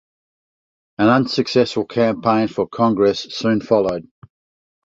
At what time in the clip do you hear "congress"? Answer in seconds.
2.67-3.19